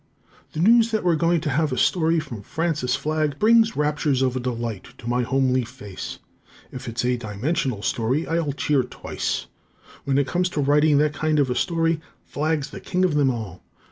The 0.53 0.59
news 0.59 0.89
that 0.89 1.03
we're 1.03 1.15
going 1.15 1.41
to 1.41 1.49
have 1.51 1.71
a 1.71 1.77
story 1.77 2.19
from 2.19 2.41
Francis 2.41 2.95
Flagg 2.95 3.37
brings 3.37 3.75
raptures 3.77 4.23
of 4.23 4.41
delight 4.41 4.87
to 4.97 5.07
my 5.07 5.21
homely 5.21 5.63
face. 5.63 6.17
If 6.71 6.87
it's 6.87 7.05
a 7.05 7.17
dimensional 7.17 7.83
story, 7.83 8.25
I'll 8.25 8.51
cheer 8.53 8.81
twice. 8.81 9.45
When 10.05 10.17
it 10.17 10.25
comes 10.25 10.49
to 10.49 10.59
writing 10.61 10.97
that 10.97 11.13
kind 11.13 11.37
of 11.39 11.51
a 11.51 11.55
story, 11.55 12.01
Flagg's 12.25 12.71
the 12.71 12.79
king 12.79 13.05
of 13.05 13.13
them 13.13 13.29
all. 13.29 13.61